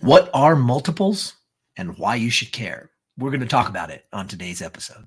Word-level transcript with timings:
What 0.00 0.30
are 0.32 0.54
multiples 0.54 1.34
and 1.76 1.98
why 1.98 2.14
you 2.14 2.30
should 2.30 2.52
care? 2.52 2.90
We're 3.18 3.30
going 3.30 3.40
to 3.40 3.46
talk 3.46 3.68
about 3.68 3.90
it 3.90 4.04
on 4.12 4.28
today's 4.28 4.62
episode. 4.62 5.06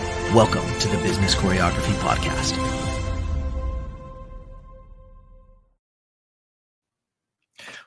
Welcome 0.33 0.79
to 0.79 0.87
the 0.87 0.95
Business 0.99 1.35
Choreography 1.35 1.91
Podcast. 1.95 2.55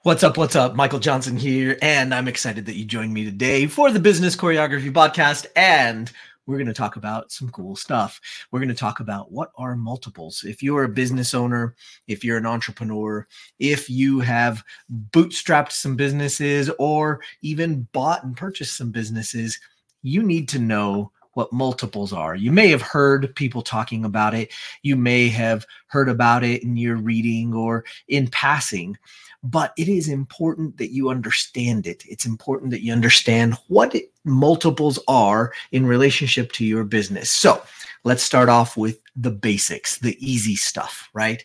What's 0.02 0.22
up? 0.22 0.36
What's 0.36 0.54
up? 0.54 0.74
Michael 0.74 0.98
Johnson 0.98 1.38
here, 1.38 1.78
and 1.80 2.12
I'm 2.12 2.28
excited 2.28 2.66
that 2.66 2.76
you 2.76 2.84
joined 2.84 3.14
me 3.14 3.24
today 3.24 3.66
for 3.66 3.90
the 3.90 3.98
Business 3.98 4.36
Choreography 4.36 4.92
Podcast. 4.92 5.46
And 5.56 6.12
we're 6.44 6.58
going 6.58 6.66
to 6.66 6.74
talk 6.74 6.96
about 6.96 7.32
some 7.32 7.48
cool 7.48 7.76
stuff. 7.76 8.20
We're 8.50 8.60
going 8.60 8.68
to 8.68 8.74
talk 8.74 9.00
about 9.00 9.32
what 9.32 9.50
are 9.56 9.74
multiples. 9.74 10.44
If 10.44 10.62
you're 10.62 10.84
a 10.84 10.88
business 10.90 11.32
owner, 11.32 11.74
if 12.08 12.22
you're 12.22 12.36
an 12.36 12.44
entrepreneur, 12.44 13.26
if 13.58 13.88
you 13.88 14.20
have 14.20 14.62
bootstrapped 15.12 15.72
some 15.72 15.96
businesses 15.96 16.70
or 16.78 17.22
even 17.40 17.88
bought 17.92 18.22
and 18.22 18.36
purchased 18.36 18.76
some 18.76 18.90
businesses, 18.90 19.58
you 20.02 20.22
need 20.22 20.46
to 20.50 20.58
know 20.58 21.10
what 21.34 21.52
multiples 21.52 22.12
are. 22.12 22.34
You 22.34 22.50
may 22.50 22.68
have 22.68 22.82
heard 22.82 23.34
people 23.36 23.62
talking 23.62 24.04
about 24.04 24.34
it. 24.34 24.52
You 24.82 24.96
may 24.96 25.28
have 25.28 25.66
heard 25.88 26.08
about 26.08 26.42
it 26.42 26.62
in 26.62 26.76
your 26.76 26.96
reading 26.96 27.54
or 27.54 27.84
in 28.08 28.28
passing, 28.28 28.96
but 29.42 29.72
it 29.76 29.88
is 29.88 30.08
important 30.08 30.78
that 30.78 30.92
you 30.92 31.10
understand 31.10 31.86
it. 31.86 32.04
It's 32.08 32.26
important 32.26 32.70
that 32.70 32.82
you 32.82 32.92
understand 32.92 33.56
what 33.68 33.94
multiples 34.24 34.98
are 35.06 35.52
in 35.72 35.86
relationship 35.86 36.50
to 36.52 36.64
your 36.64 36.84
business. 36.84 37.30
So 37.30 37.62
let's 38.04 38.22
start 38.22 38.48
off 38.48 38.76
with 38.76 39.00
the 39.16 39.30
basics, 39.30 39.98
the 39.98 40.16
easy 40.18 40.56
stuff, 40.56 41.10
right? 41.12 41.44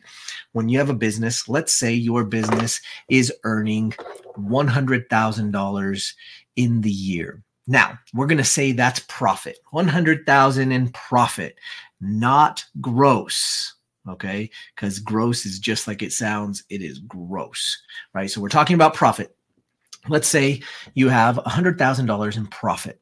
When 0.53 0.69
you 0.69 0.77
have 0.79 0.89
a 0.89 0.93
business, 0.93 1.49
let's 1.49 1.73
say 1.73 1.93
your 1.93 2.23
business 2.23 2.81
is 3.09 3.33
earning 3.43 3.93
$100,000 4.37 6.13
in 6.55 6.81
the 6.81 6.91
year 6.91 7.43
now, 7.69 7.99
we're 8.15 8.25
going 8.25 8.39
to 8.39 8.43
say 8.43 8.71
that's 8.71 9.01
profit. 9.01 9.59
100,000 9.69 10.71
in 10.71 10.89
profit, 10.89 11.55
not 12.01 12.65
gross, 12.81 13.75
okay? 14.09 14.49
Cuz 14.75 14.97
gross 14.97 15.45
is 15.45 15.59
just 15.59 15.87
like 15.87 16.01
it 16.01 16.11
sounds, 16.11 16.63
it 16.69 16.81
is 16.81 16.97
gross, 16.97 17.77
right? 18.15 18.29
So 18.29 18.41
we're 18.41 18.49
talking 18.49 18.73
about 18.73 18.95
profit. 18.95 19.35
Let's 20.07 20.27
say 20.27 20.63
you 20.95 21.09
have 21.09 21.35
$100,000 21.35 22.37
in 22.37 22.47
profit. 22.47 22.99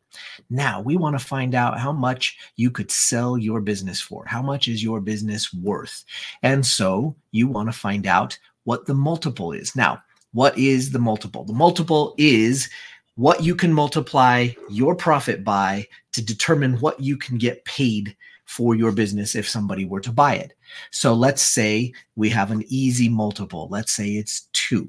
Now, 0.50 0.82
we 0.82 0.98
want 0.98 1.18
to 1.18 1.26
find 1.26 1.56
out 1.56 1.80
how 1.80 1.94
much 1.94 2.38
you 2.58 2.70
could 2.70 2.92
sell 2.92 3.38
your 3.38 3.62
business 3.62 4.02
for. 4.02 4.26
How 4.26 4.42
much 4.42 4.68
is 4.68 4.84
your 4.84 5.00
business 5.00 5.54
worth? 5.54 6.04
And 6.44 6.66
so 6.66 7.16
you 7.32 7.48
want 7.48 7.70
to 7.70 7.80
find 7.80 8.06
out 8.06 8.38
what 8.66 8.86
the 8.86 8.96
multiple 8.96 9.54
is. 9.54 9.78
Now, 9.78 10.04
what 10.34 10.58
is 10.58 10.92
the 10.92 11.00
multiple? 11.00 11.46
The 11.46 11.54
multiple 11.54 12.16
is 12.18 12.70
what 13.18 13.44
you 13.44 13.56
can 13.56 13.74
multiply 13.74 14.48
your 14.70 14.96
profit 14.96 15.44
by 15.44 15.86
to 16.14 16.24
determine 16.24 16.80
what 16.80 17.00
you 17.00 17.18
can 17.18 17.38
get 17.38 17.66
paid 17.66 18.16
for 18.46 18.76
your 18.76 18.92
business 18.92 19.36
if 19.36 19.50
somebody 19.50 19.86
were 19.86 20.00
to 20.00 20.12
buy 20.12 20.36
it. 20.36 20.54
So 20.92 21.14
let's 21.14 21.42
say 21.42 21.94
we 22.16 22.30
have 22.30 22.52
an 22.52 22.64
easy 22.68 23.10
multiple. 23.10 23.68
Let's 23.70 23.92
say 23.92 24.12
it's 24.12 24.48
two, 24.54 24.88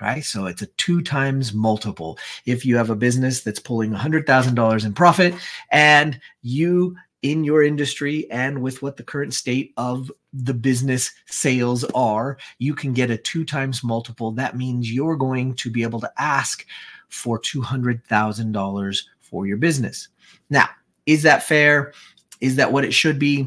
right? 0.00 0.22
So 0.22 0.46
it's 0.46 0.62
a 0.62 0.66
two 0.76 1.02
times 1.02 1.54
multiple. 1.54 2.18
If 2.44 2.66
you 2.66 2.76
have 2.76 2.90
a 2.90 2.96
business 2.96 3.40
that's 3.40 3.60
pulling 3.60 3.90
$100,000 3.90 4.84
in 4.84 4.92
profit 4.92 5.34
and 5.70 6.20
you 6.42 6.96
in 7.22 7.42
your 7.42 7.62
industry 7.62 8.30
and 8.30 8.60
with 8.60 8.82
what 8.82 8.98
the 8.98 9.02
current 9.02 9.32
state 9.32 9.72
of 9.78 10.12
the 10.34 10.52
business 10.52 11.10
sales 11.24 11.82
are, 11.94 12.36
you 12.58 12.74
can 12.74 12.92
get 12.92 13.10
a 13.10 13.16
two 13.16 13.46
times 13.46 13.82
multiple. 13.82 14.32
That 14.32 14.58
means 14.58 14.92
you're 14.92 15.16
going 15.16 15.54
to 15.54 15.70
be 15.70 15.82
able 15.82 16.00
to 16.00 16.12
ask 16.18 16.66
for 17.14 17.40
$200,000 17.40 18.98
for 19.20 19.46
your 19.46 19.56
business. 19.56 20.08
Now, 20.50 20.68
is 21.06 21.22
that 21.22 21.44
fair? 21.44 21.92
Is 22.40 22.56
that 22.56 22.72
what 22.72 22.84
it 22.84 22.92
should 22.92 23.18
be? 23.18 23.46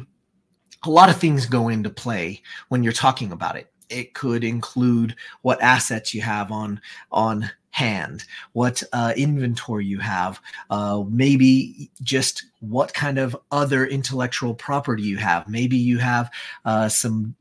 A 0.85 0.89
lot 0.89 1.09
of 1.09 1.17
things 1.17 1.45
go 1.45 1.67
into 1.67 1.89
play 1.89 2.41
when 2.69 2.81
you're 2.81 2.93
talking 2.93 3.31
about 3.31 3.57
it. 3.57 3.71
It 3.89 4.13
could 4.13 4.43
include 4.43 5.15
what 5.41 5.61
assets 5.61 6.13
you 6.13 6.21
have 6.21 6.51
on 6.51 6.81
on 7.11 7.49
hand, 7.71 8.23
what 8.53 8.81
uh, 8.93 9.13
inventory 9.15 9.85
you 9.85 9.99
have, 9.99 10.41
uh, 10.69 11.03
maybe 11.09 11.91
just 12.01 12.45
what 12.59 12.93
kind 12.93 13.19
of 13.19 13.37
other 13.51 13.85
intellectual 13.85 14.53
property 14.53 15.03
you 15.03 15.17
have. 15.17 15.47
Maybe 15.47 15.77
you 15.77 15.99
have 15.99 16.31
uh, 16.65 16.89
some 16.89 17.35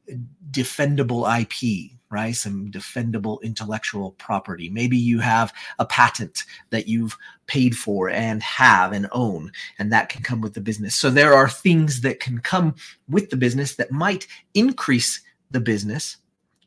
defendable 0.51 1.25
IP, 1.41 1.96
right? 2.11 2.35
Some 2.35 2.71
defendable 2.71 3.43
intellectual 3.43 4.13
property. 4.13 4.69
Maybe 4.69 4.97
you 4.97 5.19
have 5.21 5.53
a 5.79 5.87
patent 5.87 6.45
that 6.71 6.89
you've 6.89 7.17
paid 7.47 7.77
for 7.77 8.11
and 8.11 8.43
have 8.43 8.93
and 8.93 9.07
own, 9.13 9.53
and 9.79 9.93
that 9.93 10.09
can 10.09 10.23
come 10.23 10.41
with 10.41 10.55
the 10.55 10.61
business. 10.61 10.95
So 10.95 11.11
there 11.11 11.35
are 11.35 11.49
things 11.49 12.01
that 12.03 12.21
can 12.21 12.39
come 12.39 12.75
with 13.09 13.31
the 13.31 13.37
business 13.37 13.77
that 13.77 13.91
might 13.91 14.27
increase 14.55 15.21
the 15.51 15.61
business 15.61 16.17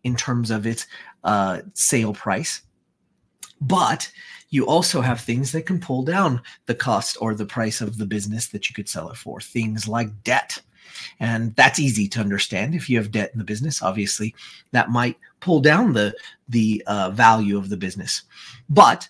in 0.03 0.15
terms 0.15 0.51
of 0.51 0.65
its 0.65 0.87
uh, 1.23 1.61
sale 1.73 2.13
price. 2.13 2.61
But 3.61 4.09
you 4.49 4.65
also 4.65 5.01
have 5.01 5.21
things 5.21 5.51
that 5.51 5.63
can 5.63 5.79
pull 5.79 6.03
down 6.03 6.41
the 6.65 6.75
cost 6.75 7.17
or 7.21 7.35
the 7.35 7.45
price 7.45 7.81
of 7.81 7.97
the 7.97 8.05
business 8.05 8.47
that 8.47 8.69
you 8.69 8.73
could 8.73 8.89
sell 8.89 9.09
it 9.09 9.17
for. 9.17 9.39
Things 9.39 9.87
like 9.87 10.23
debt, 10.23 10.61
and 11.19 11.55
that's 11.55 11.79
easy 11.79 12.07
to 12.07 12.19
understand 12.19 12.75
if 12.75 12.89
you 12.89 12.97
have 12.97 13.11
debt 13.11 13.31
in 13.33 13.39
the 13.39 13.45
business. 13.45 13.81
Obviously 13.81 14.35
that 14.71 14.89
might 14.89 15.17
pull 15.39 15.59
down 15.59 15.93
the 15.93 16.13
the 16.47 16.83
uh, 16.87 17.11
value 17.11 17.57
of 17.57 17.69
the 17.69 17.77
business. 17.77 18.23
But 18.69 19.07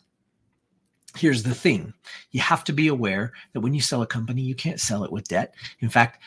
here's 1.16 1.44
the 1.44 1.56
thing. 1.56 1.94
You 2.32 2.42
have 2.42 2.64
to 2.66 2.74
be 2.74 2.88
aware 2.88 3.34
that 3.54 3.62
when 3.62 3.74
you 3.74 3.82
sell 3.82 4.02
a 4.02 4.08
company 4.08 4.42
you 4.42 4.56
can't 4.56 4.80
sell 4.80 5.04
it 5.04 5.12
with 5.12 5.28
debt. 5.28 5.54
In 5.80 5.90
fact 5.90 6.22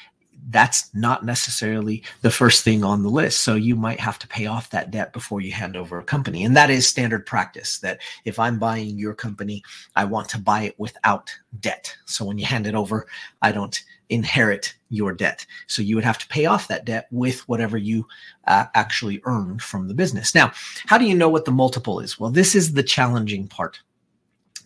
that's 0.51 0.93
not 0.95 1.25
necessarily 1.25 2.03
the 2.23 2.31
first 2.31 2.65
thing 2.65 2.85
on 2.85 3.03
the 3.03 3.09
list. 3.09 3.41
So 3.41 3.55
you 3.55 3.77
might 3.77 4.01
have 4.01 4.19
to 4.21 4.29
pay 4.29 4.47
off 4.47 4.71
that 4.71 4.91
debt 4.91 5.13
before 5.13 5.41
you 5.41 5.53
hand 5.53 5.77
over 5.77 5.99
a 5.99 6.05
company. 6.05 6.45
And 6.45 6.57
that 6.57 6.71
is 6.71 6.89
standard 6.89 7.27
practice 7.27 7.79
that 7.79 8.01
if 8.25 8.39
I'm 8.39 8.59
buying 8.59 8.99
your 8.99 9.15
company, 9.15 9.63
I 9.95 10.05
want 10.05 10.29
to 10.31 10.39
buy 10.39 10.63
it 10.63 10.79
without 10.79 11.31
debt. 11.61 11.97
So 12.07 12.25
when 12.25 12.39
you 12.39 12.47
hand 12.47 12.67
it 12.67 12.75
over, 12.75 13.07
I 13.41 13.53
don't 13.53 13.83
inherit 14.09 14.75
your 14.91 15.13
debt. 15.13 15.47
So 15.69 15.81
you 15.81 15.95
would 15.95 16.05
have 16.05 16.19
to 16.19 16.29
pay 16.29 16.47
off 16.47 16.69
that 16.69 16.85
debt 16.85 17.07
with 17.11 17.49
whatever 17.49 17.79
you 17.79 18.07
uh, 18.47 18.67
actually 18.75 19.23
earned 19.25 19.63
from 19.63 19.89
the 19.89 19.95
business. 19.95 20.35
Now, 20.35 20.53
how 20.87 20.99
do 20.99 21.07
you 21.07 21.15
know 21.15 21.29
what 21.29 21.45
the 21.45 21.51
multiple 21.51 22.01
is? 22.01 22.21
Well, 22.21 22.31
this 22.31 22.55
is 22.55 22.73
the 22.73 22.83
challenging 22.83 23.49
part 23.49 23.81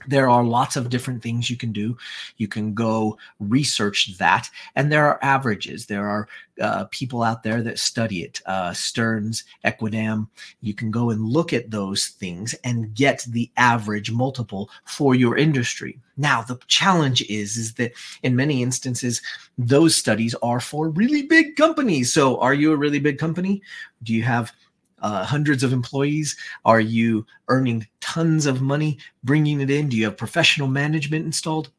there 0.06 0.28
are 0.28 0.44
lots 0.44 0.76
of 0.76 0.90
different 0.90 1.22
things 1.22 1.50
you 1.50 1.56
can 1.56 1.72
do. 1.72 1.96
You 2.36 2.48
can 2.48 2.74
go 2.74 3.18
research 3.40 4.16
that, 4.18 4.48
and 4.74 4.90
there 4.90 5.06
are 5.06 5.18
averages. 5.22 5.86
There 5.86 6.06
are 6.08 6.28
uh, 6.60 6.84
people 6.90 7.22
out 7.22 7.42
there 7.42 7.62
that 7.62 7.78
study 7.78 8.22
it. 8.22 8.40
Uh, 8.46 8.72
Stearns, 8.72 9.44
Equidam. 9.64 10.28
You 10.60 10.74
can 10.74 10.90
go 10.90 11.10
and 11.10 11.22
look 11.22 11.52
at 11.52 11.70
those 11.70 12.08
things 12.08 12.54
and 12.64 12.94
get 12.94 13.24
the 13.28 13.50
average 13.56 14.10
multiple 14.10 14.70
for 14.84 15.14
your 15.14 15.36
industry. 15.36 15.98
Now, 16.16 16.42
the 16.42 16.59
challenge 16.66 17.22
is 17.28 17.56
is 17.56 17.74
that 17.74 17.92
in 18.22 18.36
many 18.36 18.62
instances, 18.62 19.20
those 19.59 19.94
studies 19.94 20.34
are 20.42 20.60
for 20.60 20.88
really 20.88 21.22
big 21.22 21.56
companies. 21.56 22.12
So, 22.12 22.41
are 22.41 22.54
you 22.54 22.72
a 22.72 22.76
really 22.76 23.00
big 23.00 23.18
company? 23.18 23.62
Do 24.02 24.14
you 24.14 24.22
have 24.22 24.52
uh, 25.01 25.25
hundreds 25.25 25.63
of 25.63 25.72
employees? 25.72 26.37
Are 26.65 26.81
you 26.81 27.27
earning 27.48 27.87
tons 28.01 28.47
of 28.47 28.63
money 28.63 28.98
bringing 29.25 29.60
it 29.60 29.71
in? 29.71 29.89
Do 29.89 29.97
you 29.97 30.04
have 30.04 30.16
professional 30.16 30.69
management 30.69 31.25
installed? 31.25 31.71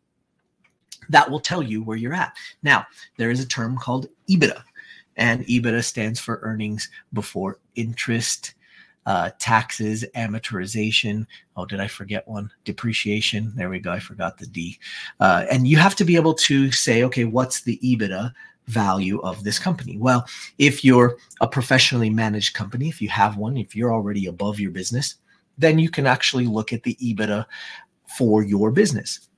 That 1.10 1.30
will 1.30 1.40
tell 1.40 1.64
you 1.64 1.84
where 1.84 1.98
you're 1.98 2.14
at. 2.14 2.36
Now, 2.64 2.86
there 3.18 3.31
is 3.31 3.42
a 3.42 3.48
term 3.48 3.78
called 3.78 4.08
EBITDA, 4.30 4.62
and 5.16 5.46
EBITDA 5.46 5.84
stands 5.84 6.19
for 6.19 6.40
earnings 6.44 6.90
before 7.14 7.60
interest, 7.75 8.56
uh, 9.06 9.31
taxes, 9.40 10.04
amortization. 10.16 11.25
Oh, 11.56 11.66
did 11.66 11.80
I 11.80 11.88
forget 11.88 12.28
one? 12.28 12.52
Depreciation. 12.66 13.54
There 13.56 13.69
we 13.69 13.80
go. 13.80 13.92
I 13.92 14.00
forgot 14.00 14.38
the 14.38 14.48
D. 14.48 14.78
Uh, 15.22 15.46
and 15.50 15.66
you 15.66 15.78
have 15.78 15.96
to 15.96 16.04
be 16.04 16.18
able 16.18 16.34
to 16.34 16.72
say, 16.74 17.04
okay, 17.04 17.24
what's 17.24 17.62
the 17.62 17.80
EBITDA 17.81 18.34
value 18.68 19.19
of 19.22 19.44
this 19.44 19.60
company? 19.60 19.98
Well, 19.98 20.25
if 20.58 20.84
you're 20.84 21.18
a 21.42 21.48
professionally 21.48 22.10
managed 22.10 22.54
company, 22.54 22.90
if 22.90 23.02
you 23.02 23.10
have 23.10 23.38
one, 23.38 23.58
if 23.58 23.75
you're 23.75 23.94
already 23.94 24.28
above 24.28 24.60
your 24.60 24.72
business, 24.72 25.16
then 25.58 25.80
you 25.80 25.90
can 25.90 26.06
actually 26.06 26.46
look 26.46 26.74
at 26.74 26.84
the 26.84 26.96
EBITDA 27.02 27.46
for 28.18 28.44
your 28.44 28.72
business. 28.72 29.30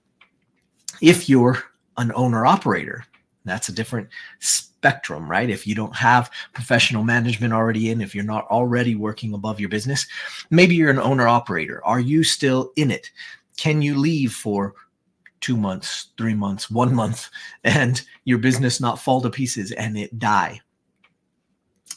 If 1.01 1.29
you're 1.29 1.63
an 1.97 2.11
owner 2.13 2.45
operator, 2.45 3.05
that's 3.45 3.69
a 3.69 3.73
different 3.73 4.09
spectrum, 4.39 5.29
right? 5.29 5.49
If 5.49 5.65
you 5.65 5.75
don't 5.75 5.95
have 5.95 6.31
professional 6.53 7.03
management 7.03 7.53
already 7.53 7.89
in, 7.89 8.01
if 8.01 8.13
you're 8.13 8.23
not 8.23 8.47
already 8.47 8.95
working 8.95 9.33
above 9.33 9.59
your 9.59 9.69
business, 9.69 10.05
maybe 10.49 10.75
you're 10.75 10.89
an 10.89 10.99
owner 10.99 11.27
operator. 11.27 11.83
Are 11.85 11.99
you 11.99 12.23
still 12.23 12.71
in 12.75 12.91
it? 12.91 13.09
Can 13.57 13.81
you 13.81 13.97
leave 13.97 14.33
for 14.33 14.73
two 15.41 15.57
months, 15.57 16.07
three 16.17 16.33
months, 16.33 16.69
one 16.69 16.93
month, 16.93 17.29
and 17.63 18.01
your 18.25 18.37
business 18.37 18.79
not 18.79 18.99
fall 18.99 19.21
to 19.21 19.29
pieces 19.29 19.71
and 19.73 19.97
it 19.97 20.17
die? 20.19 20.61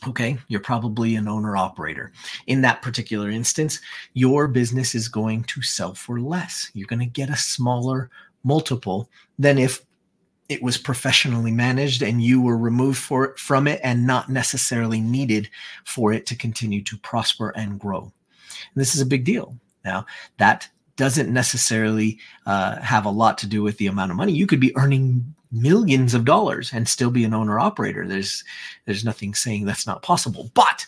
Okay, 0.08 0.36
you're 0.48 0.60
probably 0.60 1.14
an 1.14 1.28
owner 1.28 1.56
operator. 1.56 2.12
In 2.48 2.60
that 2.62 2.82
particular 2.82 3.30
instance, 3.30 3.80
your 4.14 4.48
business 4.48 4.94
is 4.94 5.08
going 5.08 5.44
to 5.44 5.62
sell 5.62 5.94
for 5.94 6.20
less. 6.20 6.70
You're 6.74 6.88
going 6.88 7.00
to 7.00 7.06
get 7.06 7.30
a 7.30 7.36
smaller 7.36 8.10
multiple 8.42 9.08
than 9.38 9.58
if 9.58 9.84
it 10.48 10.62
was 10.62 10.76
professionally 10.76 11.52
managed 11.52 12.02
and 12.02 12.22
you 12.22 12.42
were 12.42 12.58
removed 12.58 12.98
for, 12.98 13.34
from 13.36 13.68
it 13.68 13.80
and 13.82 14.06
not 14.06 14.28
necessarily 14.28 15.00
needed 15.00 15.48
for 15.84 16.12
it 16.12 16.26
to 16.26 16.36
continue 16.36 16.82
to 16.82 16.98
prosper 16.98 17.50
and 17.50 17.78
grow. 17.78 18.12
And 18.74 18.80
this 18.80 18.94
is 18.94 19.00
a 19.00 19.06
big 19.06 19.24
deal. 19.24 19.56
Now, 19.84 20.04
that 20.38 20.68
doesn't 20.96 21.32
necessarily 21.32 22.18
uh, 22.46 22.80
have 22.80 23.04
a 23.04 23.10
lot 23.10 23.38
to 23.38 23.46
do 23.46 23.62
with 23.62 23.78
the 23.78 23.86
amount 23.86 24.10
of 24.10 24.16
money. 24.16 24.32
You 24.32 24.46
could 24.46 24.60
be 24.60 24.76
earning 24.76 25.34
millions 25.50 26.14
of 26.14 26.24
dollars 26.24 26.70
and 26.72 26.88
still 26.88 27.10
be 27.10 27.24
an 27.24 27.34
owner 27.34 27.58
operator. 27.58 28.06
There's 28.06 28.44
there's 28.86 29.04
nothing 29.04 29.34
saying 29.34 29.64
that's 29.64 29.86
not 29.86 30.02
possible. 30.02 30.50
But 30.54 30.86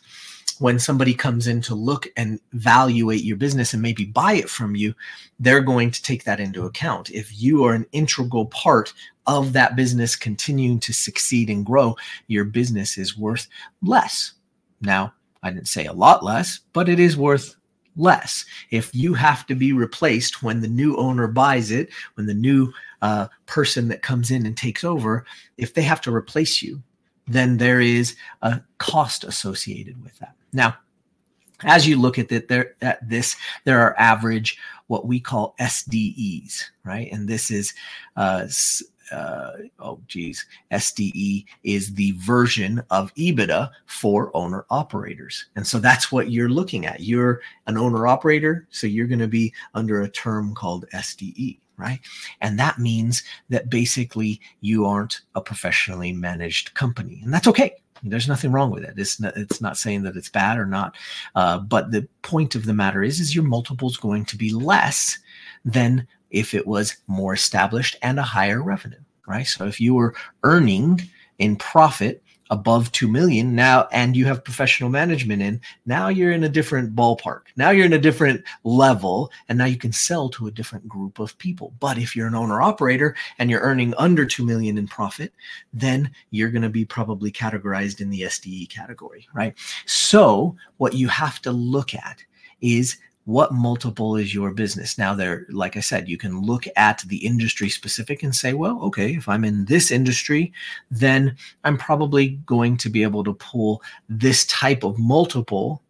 when 0.59 0.79
somebody 0.79 1.15
comes 1.15 1.47
in 1.47 1.61
to 1.63 1.75
look 1.75 2.07
and 2.17 2.39
evaluate 2.53 3.25
your 3.25 3.37
business 3.37 3.73
and 3.73 3.83
maybe 3.83 4.05
buy 4.05 4.35
it 4.35 4.49
from 4.49 4.77
you, 4.77 4.95
they're 5.41 5.61
going 5.61 5.91
to 5.91 6.03
take 6.03 6.25
that 6.25 6.41
into 6.41 6.65
account. 6.65 7.11
If 7.11 7.41
you 7.41 7.65
are 7.65 7.75
an 7.75 7.87
integral 7.93 8.47
part 8.47 8.93
of 9.27 9.53
that 9.53 9.75
business 9.75 10.15
continuing 10.17 10.79
to 10.81 10.93
succeed 10.93 11.51
and 11.51 11.67
grow, 11.67 11.97
your 12.29 12.45
business 12.45 12.99
is 12.99 13.19
worth 13.19 13.49
less. 13.83 14.33
Now, 14.81 15.13
I 15.43 15.51
didn't 15.51 15.69
say 15.69 15.87
a 15.87 15.93
lot 15.93 16.23
less, 16.23 16.61
but 16.73 16.89
it 16.89 17.01
is 17.01 17.17
worth 17.17 17.57
less. 17.97 18.45
If 18.71 18.95
you 18.95 19.15
have 19.15 19.47
to 19.47 19.55
be 19.55 19.73
replaced 19.73 20.43
when 20.43 20.61
the 20.61 20.69
new 20.69 20.97
owner 20.97 21.27
buys 21.27 21.71
it, 21.71 21.91
when 22.15 22.27
the 22.27 22.35
new 22.35 22.73
uh, 23.03 23.29
person 23.47 23.89
that 23.89 24.03
comes 24.03 24.31
in 24.31 24.47
and 24.47 24.57
takes 24.57 24.85
over, 24.85 25.25
if 25.57 25.75
they 25.75 25.83
have 25.83 26.01
to 26.03 26.15
replace 26.15 26.63
you, 26.63 26.83
then 27.27 27.57
there 27.57 27.81
is 27.81 28.17
a 28.43 28.61
cost 28.79 29.25
associated 29.25 30.03
with 30.03 30.19
that. 30.19 30.35
Now, 30.53 30.77
as 31.63 31.87
you 31.87 32.01
look 32.01 32.19
at, 32.19 32.31
it, 32.31 32.49
there, 32.49 32.75
at 32.83 33.09
this, 33.09 33.37
there 33.65 33.81
are 33.81 33.99
average 33.99 34.59
what 34.89 35.07
we 35.07 35.19
call 35.19 35.55
SDEs, 35.61 36.63
right? 36.85 37.11
And 37.11 37.27
this 37.29 37.51
is 37.51 37.73
uh, 38.17 38.47
uh, 39.11 39.53
oh 39.79 40.01
geez, 40.07 40.47
SDE 40.73 41.45
is 41.63 41.95
the 41.95 42.13
version 42.13 42.83
of 42.91 43.15
EBITDA 43.15 43.71
for 43.87 44.31
owner 44.35 44.65
operators. 44.71 45.47
And 45.57 45.67
so 45.67 45.79
that's 45.79 46.11
what 46.11 46.31
you're 46.31 46.49
looking 46.49 46.87
at. 46.87 47.01
You're 47.01 47.41
an 47.67 47.77
owner 47.77 48.07
operator, 48.07 48.67
so 48.71 48.87
you're 48.87 49.07
going 49.07 49.19
to 49.19 49.29
be 49.29 49.53
under 49.75 50.03
a 50.03 50.09
term 50.09 50.55
called 50.55 50.87
SDE, 50.95 51.59
right? 51.77 52.01
And 52.41 52.59
that 52.59 52.79
means 52.79 53.23
that 53.51 53.71
basically 53.71 54.41
you 54.61 54.87
aren't 54.87 55.21
a 55.35 55.41
professionally 55.41 56.13
managed 56.13 56.75
company. 56.75 57.21
And 57.25 57.33
that's 57.33 57.49
okay. 57.49 57.75
There's 58.03 58.29
nothing 58.29 58.53
wrong 58.53 58.71
with 58.71 58.85
it. 58.85 58.95
It's 58.99 59.19
not, 59.19 59.37
it's 59.37 59.61
not 59.61 59.79
saying 59.79 60.03
that 60.03 60.17
it's 60.17 60.29
bad 60.29 60.59
or 60.59 60.67
not. 60.67 60.95
Uh, 61.35 61.59
but 61.59 61.91
the 61.91 62.07
point 62.23 62.55
of 62.55 62.67
the 62.67 62.75
matter 62.75 63.03
is, 63.03 63.19
is 63.19 63.35
your 63.35 63.45
multiple 63.45 63.89
is 63.89 63.97
going 63.97 64.27
to 64.27 64.37
be 64.37 64.53
less 64.53 65.19
than 65.65 66.07
if 66.35 66.53
it 66.53 66.67
was 66.67 66.97
more 67.07 67.33
established 67.33 67.97
and 68.03 68.19
a 68.19 68.23
higher 68.23 68.63
revenue, 68.63 68.99
right? 69.27 69.47
So 69.47 69.67
if 69.67 69.81
you 69.81 69.95
were 69.95 70.15
earning 70.43 71.01
in 71.39 71.57
profit 71.57 72.23
above 72.51 72.93
2 72.93 73.09
million 73.09 73.55
now 73.55 73.89
and 73.91 74.15
you 74.15 74.27
have 74.27 74.45
professional 74.45 74.91
management 74.91 75.41
in 75.41 75.59
now 75.87 76.09
you're 76.09 76.31
in 76.31 76.45
a 76.45 76.49
different 76.49 76.95
ballpark. 76.95 77.43
Now 77.57 77.71
you're 77.71 77.87
in 77.87 77.95
a 77.95 77.99
different 77.99 78.45
level 78.65 79.33
and 79.49 79.57
now 79.57 79.65
you 79.65 79.79
can 79.79 79.93
sell 79.93 80.29
to 80.31 80.47
a 80.47 80.51
different 80.51 80.87
group 80.87 81.19
of 81.19 81.39
people. 81.39 81.73
But 81.81 81.97
if 81.97 82.15
you're 82.15 82.27
an 82.27 82.35
owner 82.35 82.61
operator 82.61 83.17
and 83.39 83.49
you're 83.49 83.63
earning 83.63 83.95
under 83.97 84.27
2 84.27 84.45
million 84.45 84.77
in 84.77 84.87
profit 84.87 85.33
then 85.73 86.11
you're 86.31 86.51
going 86.51 86.63
to 86.63 86.69
be 86.69 86.85
probably 86.85 87.33
categorized 87.33 88.01
in 88.01 88.11
the 88.11 88.23
SDE 88.23 88.69
category 88.69 89.27
right? 89.33 89.55
So 89.87 90.55
what 90.77 90.95
you 90.95 91.09
have 91.09 91.41
to 91.43 91.53
look 91.53 91.95
at 91.95 92.23
is 92.61 92.99
what 93.25 93.53
multiple 93.53 94.17
is 94.17 94.35
your 94.35 94.53
business? 94.53 94.99
Now 94.99 95.15
there 95.15 95.47
like 95.51 95.77
i 95.77 95.81
said 95.81 96.09
you 96.09 96.19
can 96.19 96.41
look 96.41 96.67
at 96.77 97.03
the 97.07 97.25
industry 97.25 97.69
specific 97.69 98.23
and 98.23 98.35
say 98.35 98.53
well 98.53 98.81
okay 98.83 99.15
if 99.15 99.29
i'm 99.29 99.45
in 99.45 99.65
this 99.67 99.91
industry 99.91 100.53
then 100.91 101.37
i'm 101.65 101.77
probably 101.77 102.31
going 102.47 102.77
to 102.79 102.89
be 102.89 103.03
able 103.03 103.25
to 103.25 103.35
pull 103.35 103.83
this 104.09 104.45
type 104.47 104.85
of 104.85 104.99
multiple 104.99 105.83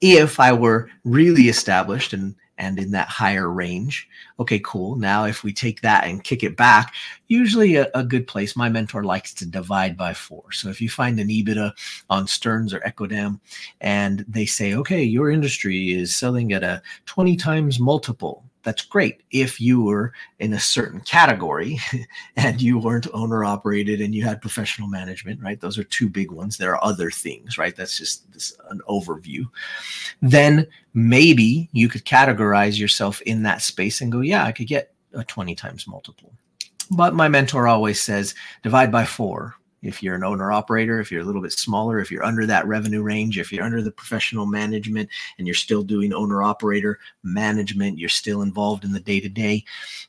if 0.00 0.40
i 0.40 0.52
were 0.52 0.88
really 1.04 1.48
established 1.48 2.12
and 2.12 2.34
and 2.58 2.78
in 2.78 2.90
that 2.92 3.08
higher 3.08 3.50
range. 3.50 4.08
Okay, 4.40 4.60
cool. 4.60 4.96
Now, 4.96 5.24
if 5.24 5.44
we 5.44 5.52
take 5.52 5.82
that 5.82 6.04
and 6.04 6.24
kick 6.24 6.42
it 6.42 6.56
back, 6.56 6.94
usually 7.28 7.76
a, 7.76 7.88
a, 7.94 8.02
good 8.02 8.26
place, 8.26 8.56
my 8.56 8.68
mentor 8.68 9.04
likes 9.04 9.34
to 9.34 9.46
divide 9.46 9.96
by 9.96 10.14
four. 10.14 10.52
So 10.52 10.68
if 10.68 10.80
you 10.80 10.88
find 10.88 11.20
an 11.20 11.28
EBITDA 11.28 11.72
on 12.08 12.26
Stearns 12.26 12.72
or 12.72 12.80
Equidam 12.80 13.40
and 13.80 14.24
they 14.28 14.46
say, 14.46 14.74
okay, 14.74 15.02
your 15.02 15.30
industry 15.30 15.92
is 15.92 16.16
selling 16.16 16.52
at 16.52 16.62
a 16.62 16.82
20 17.06 17.36
times 17.36 17.78
multiple, 17.78 18.44
that's 18.66 18.82
great 18.82 19.22
if 19.30 19.60
you 19.60 19.80
were 19.80 20.12
in 20.40 20.52
a 20.52 20.58
certain 20.58 21.00
category 21.02 21.78
and 22.36 22.60
you 22.60 22.78
weren't 22.78 23.06
owner 23.14 23.44
operated 23.44 24.00
and 24.00 24.12
you 24.12 24.24
had 24.24 24.42
professional 24.42 24.88
management, 24.88 25.40
right? 25.40 25.60
Those 25.60 25.78
are 25.78 25.84
two 25.84 26.08
big 26.08 26.32
ones. 26.32 26.56
There 26.56 26.74
are 26.74 26.84
other 26.84 27.08
things, 27.08 27.58
right? 27.58 27.76
That's 27.76 27.96
just 27.96 28.30
this, 28.32 28.58
an 28.68 28.80
overview. 28.88 29.44
Then 30.20 30.66
maybe 30.94 31.70
you 31.72 31.88
could 31.88 32.04
categorize 32.04 32.76
yourself 32.76 33.22
in 33.22 33.44
that 33.44 33.62
space 33.62 34.00
and 34.00 34.10
go, 34.10 34.18
yeah, 34.18 34.44
I 34.44 34.50
could 34.50 34.66
get 34.66 34.92
a 35.14 35.22
20 35.22 35.54
times 35.54 35.86
multiple. 35.86 36.32
But 36.90 37.14
my 37.14 37.28
mentor 37.28 37.68
always 37.68 38.00
says 38.00 38.34
divide 38.64 38.90
by 38.90 39.04
four 39.04 39.54
if 39.82 40.02
you're 40.02 40.14
an 40.14 40.24
owner 40.24 40.50
operator, 40.50 41.00
if 41.00 41.10
you're 41.10 41.20
a 41.20 41.24
little 41.24 41.42
bit 41.42 41.52
smaller, 41.52 42.00
if 42.00 42.10
you're 42.10 42.24
under 42.24 42.46
that 42.46 42.66
revenue 42.66 43.02
range, 43.02 43.38
if 43.38 43.52
you're 43.52 43.64
under 43.64 43.82
the 43.82 43.90
professional 43.90 44.46
management 44.46 45.08
and 45.38 45.46
you're 45.46 45.54
still 45.54 45.82
doing 45.82 46.12
owner 46.12 46.42
operator 46.42 46.98
management, 47.22 47.98
you're 47.98 48.08
still 48.08 48.42
involved 48.42 48.84
in 48.84 48.92
the 48.92 49.00
day 49.00 49.20
to 49.20 49.28
day, 49.28 49.64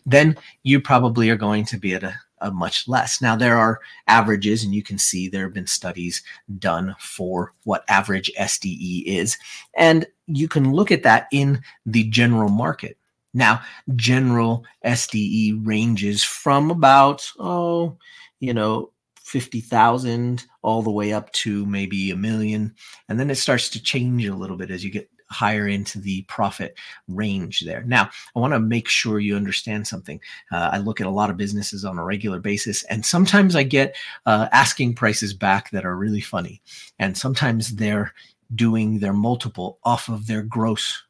then 0.06 0.38
you 0.64 0.80
probably 0.80 1.30
are 1.30 1.36
going 1.36 1.66
to 1.66 1.78
be 1.78 1.94
at 1.94 2.04
a, 2.04 2.14
a 2.42 2.52
much 2.52 2.88
less. 2.88 3.22
Now, 3.22 3.36
there 3.36 3.58
are 3.58 3.80
averages, 4.08 4.64
and 4.64 4.74
you 4.74 4.84
can 4.84 4.98
see 4.98 5.28
there 5.28 5.44
have 5.44 5.54
been 5.54 5.68
studies 5.68 6.24
done 6.60 6.96
for 7.00 7.54
what 7.64 7.84
average 7.88 8.32
SDE 8.40 9.04
is. 9.06 9.38
And 9.76 10.06
you 10.28 10.48
can 10.48 10.72
look 10.72 10.92
at 10.92 11.04
that 11.04 11.28
in 11.32 11.62
the 11.86 12.04
general 12.06 12.50
market. 12.50 12.98
Now, 13.34 13.62
general 13.96 14.66
SDE 14.86 15.66
ranges 15.66 16.24
from 16.24 16.72
about, 16.72 17.30
oh, 17.38 17.98
you 18.40 18.54
know, 18.54 18.92
50,000 19.28 20.46
all 20.62 20.82
the 20.82 20.90
way 20.90 21.12
up 21.12 21.30
to 21.34 21.66
maybe 21.66 22.12
a 22.12 22.16
million. 22.16 22.74
And 23.10 23.20
then 23.20 23.30
it 23.30 23.36
starts 23.36 23.68
to 23.70 23.84
change 23.84 24.26
a 24.26 24.34
little 24.34 24.56
bit 24.56 24.72
as 24.72 24.86
you 24.86 24.90
get 24.90 25.10
higher 25.30 25.68
into 25.68 26.00
the 26.00 26.22
profit 26.30 26.78
range 27.10 27.60
there. 27.60 27.84
Now, 27.84 28.10
I 28.34 28.40
want 28.40 28.54
to 28.54 28.60
make 28.62 28.88
sure 28.88 29.20
you 29.20 29.36
understand 29.36 29.86
something. 29.86 30.22
Uh, 30.50 30.70
I 30.72 30.78
look 30.78 31.02
at 31.02 31.08
a 31.08 31.12
lot 31.12 31.30
of 31.30 31.36
businesses 31.36 31.84
on 31.84 31.98
a 31.98 32.06
regular 32.06 32.40
basis, 32.40 32.86
and 32.86 33.06
sometimes 33.06 33.54
I 33.54 33.64
get 33.64 33.98
uh, 34.26 34.48
asking 34.54 34.96
prices 34.96 35.34
back 35.34 35.72
that 35.72 35.86
are 35.86 35.98
really 35.98 36.22
funny. 36.22 36.62
And 36.98 37.18
sometimes 37.18 37.76
they're 37.76 38.14
doing 38.56 39.00
their 39.00 39.12
multiple 39.12 39.78
off 39.84 40.08
of 40.08 40.28
their 40.28 40.42
gross 40.42 41.04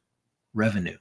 revenue. 0.56 0.98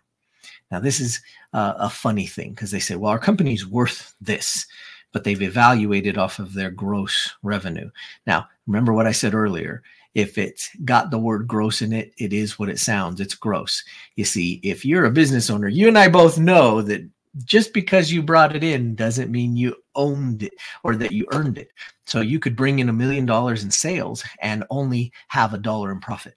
Now, 0.70 0.80
this 0.80 1.00
is 1.00 1.22
uh, 1.54 1.72
a 1.78 1.88
funny 1.88 2.26
thing 2.26 2.50
because 2.50 2.72
they 2.72 2.80
say, 2.80 2.96
well, 2.96 3.10
our 3.10 3.18
company's 3.18 3.66
worth 3.66 4.14
this 4.20 4.66
but 5.12 5.24
they've 5.24 5.42
evaluated 5.42 6.18
off 6.18 6.38
of 6.38 6.52
their 6.52 6.70
gross 6.70 7.32
revenue. 7.42 7.90
Now, 8.26 8.48
remember 8.66 8.92
what 8.92 9.06
I 9.06 9.12
said 9.12 9.34
earlier. 9.34 9.82
If 10.14 10.38
it's 10.38 10.74
got 10.84 11.10
the 11.10 11.18
word 11.18 11.46
gross 11.46 11.82
in 11.82 11.92
it, 11.92 12.12
it 12.18 12.32
is 12.32 12.58
what 12.58 12.68
it 12.68 12.78
sounds. 12.78 13.20
It's 13.20 13.34
gross. 13.34 13.84
You 14.16 14.24
see, 14.24 14.60
if 14.62 14.84
you're 14.84 15.04
a 15.04 15.10
business 15.10 15.50
owner, 15.50 15.68
you 15.68 15.88
and 15.88 15.98
I 15.98 16.08
both 16.08 16.38
know 16.38 16.80
that 16.82 17.06
just 17.44 17.74
because 17.74 18.10
you 18.10 18.22
brought 18.22 18.56
it 18.56 18.64
in 18.64 18.94
doesn't 18.94 19.30
mean 19.30 19.56
you 19.56 19.76
owned 19.94 20.42
it 20.42 20.54
or 20.82 20.96
that 20.96 21.12
you 21.12 21.26
earned 21.32 21.58
it. 21.58 21.70
So 22.06 22.20
you 22.20 22.38
could 22.38 22.56
bring 22.56 22.78
in 22.78 22.88
a 22.88 22.94
million 22.94 23.26
dollars 23.26 23.62
in 23.62 23.70
sales 23.70 24.24
and 24.40 24.64
only 24.70 25.12
have 25.28 25.52
a 25.52 25.58
dollar 25.58 25.92
in 25.92 26.00
profit 26.00 26.36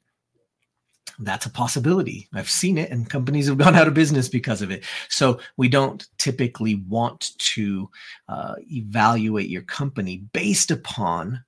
that's 1.20 1.46
a 1.46 1.52
possibility. 1.52 2.28
I've 2.34 2.50
seen 2.50 2.78
it, 2.78 2.92
and 2.92 3.10
companies 3.10 3.48
have 3.48 3.58
gone 3.60 3.76
out 3.76 3.88
of 3.88 3.94
business 3.94 4.28
because 4.30 4.62
of 4.62 4.72
it. 4.72 4.84
So 5.10 5.40
we 5.58 5.70
don't 5.70 6.08
typically 6.18 6.76
want 6.88 7.38
to 7.38 7.90
uh, 8.28 8.56
evaluate 8.72 9.50
your 9.50 9.64
company 9.64 10.24
based 10.34 10.72
upon 10.72 11.44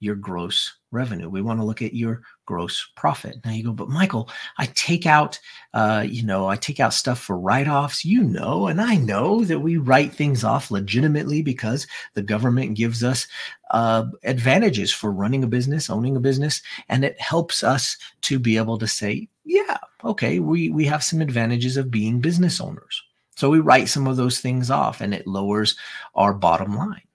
your 0.00 0.16
gross 0.16 0.72
revenue. 0.90 1.28
We 1.28 1.42
want 1.42 1.60
to 1.60 1.64
look 1.64 1.82
at 1.82 1.94
your 1.94 2.22
gross 2.52 2.86
profit. 2.96 3.36
Now 3.44 3.52
you 3.52 3.64
go, 3.64 3.72
but 3.72 3.88
Michael, 3.88 4.28
I 4.58 4.66
take 4.74 5.06
out, 5.06 5.40
uh, 5.72 6.04
you 6.06 6.22
know, 6.22 6.48
I 6.48 6.56
take 6.56 6.80
out 6.80 6.92
stuff 6.92 7.18
for 7.18 7.38
write-offs. 7.38 8.04
You 8.04 8.22
know, 8.22 8.66
and 8.66 8.78
I 8.78 8.96
know 8.96 9.42
that 9.44 9.60
we 9.60 9.78
write 9.78 10.12
things 10.12 10.44
off 10.44 10.70
legitimately 10.70 11.40
because 11.40 11.86
the 12.12 12.20
government 12.20 12.76
gives 12.76 13.02
us 13.02 13.26
uh, 13.70 14.04
advantages 14.24 14.92
for 14.92 15.10
running 15.12 15.44
a 15.44 15.46
business, 15.46 15.88
owning 15.88 16.14
a 16.14 16.20
business, 16.20 16.60
and 16.90 17.04
it 17.04 17.18
helps 17.18 17.64
us 17.64 17.96
to 18.28 18.38
be 18.38 18.58
able 18.58 18.76
to 18.76 18.86
say, 18.86 19.28
yeah, 19.46 19.78
okay, 20.04 20.38
we 20.40 20.68
we 20.68 20.84
have 20.84 21.02
some 21.02 21.22
advantages 21.22 21.78
of 21.78 21.90
being 21.90 22.20
business 22.20 22.60
owners. 22.60 23.02
So 23.36 23.48
we 23.48 23.60
write 23.60 23.88
some 23.88 24.06
of 24.06 24.18
those 24.18 24.40
things 24.40 24.70
off, 24.70 25.00
and 25.00 25.14
it 25.14 25.26
lowers 25.26 25.74
our 26.14 26.34
bottom 26.34 26.76
line. 26.76 27.08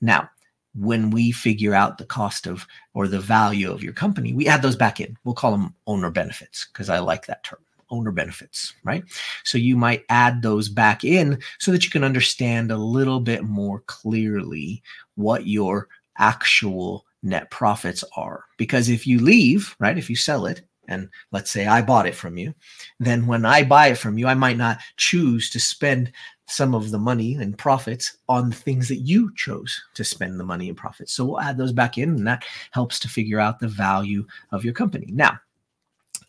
Now, 0.00 0.28
when 0.74 1.10
we 1.10 1.30
figure 1.30 1.74
out 1.74 1.98
the 1.98 2.04
cost 2.04 2.46
of 2.46 2.66
or 2.94 3.06
the 3.08 3.20
value 3.20 3.70
of 3.70 3.82
your 3.82 3.92
company, 3.92 4.32
we 4.32 4.48
add 4.48 4.62
those 4.62 4.76
back 4.76 5.00
in. 5.00 5.16
We'll 5.24 5.34
call 5.34 5.52
them 5.52 5.74
owner 5.86 6.10
benefits 6.10 6.66
because 6.72 6.88
I 6.88 6.98
like 6.98 7.26
that 7.26 7.44
term 7.44 7.60
owner 7.90 8.10
benefits, 8.10 8.74
right? 8.82 9.04
So 9.44 9.58
you 9.58 9.76
might 9.76 10.04
add 10.08 10.42
those 10.42 10.68
back 10.68 11.04
in 11.04 11.38
so 11.58 11.70
that 11.70 11.84
you 11.84 11.90
can 11.90 12.04
understand 12.04 12.70
a 12.70 12.76
little 12.76 13.20
bit 13.20 13.44
more 13.44 13.80
clearly 13.80 14.82
what 15.14 15.46
your 15.46 15.88
actual 16.18 17.06
net 17.22 17.50
profits 17.50 18.04
are. 18.16 18.44
Because 18.56 18.88
if 18.88 19.06
you 19.06 19.20
leave, 19.20 19.74
right, 19.78 19.98
if 19.98 20.10
you 20.10 20.16
sell 20.16 20.46
it, 20.46 20.62
and 20.86 21.08
let's 21.32 21.50
say 21.50 21.66
I 21.66 21.80
bought 21.80 22.06
it 22.06 22.14
from 22.14 22.36
you, 22.36 22.54
then 23.00 23.26
when 23.26 23.46
I 23.46 23.64
buy 23.64 23.88
it 23.88 23.98
from 23.98 24.18
you, 24.18 24.26
I 24.26 24.34
might 24.34 24.58
not 24.58 24.78
choose 24.96 25.48
to 25.50 25.60
spend 25.60 26.12
some 26.46 26.74
of 26.74 26.90
the 26.90 26.98
money 26.98 27.34
and 27.34 27.56
profits 27.56 28.18
on 28.28 28.52
things 28.52 28.88
that 28.88 28.98
you 28.98 29.32
chose 29.34 29.82
to 29.94 30.04
spend 30.04 30.38
the 30.38 30.44
money 30.44 30.68
and 30.68 30.76
profits. 30.76 31.12
So 31.12 31.24
we'll 31.24 31.40
add 31.40 31.56
those 31.56 31.72
back 31.72 31.98
in, 31.98 32.10
and 32.10 32.26
that 32.26 32.44
helps 32.70 32.98
to 33.00 33.08
figure 33.08 33.40
out 33.40 33.60
the 33.60 33.68
value 33.68 34.26
of 34.52 34.64
your 34.64 34.74
company. 34.74 35.08
Now, 35.10 35.38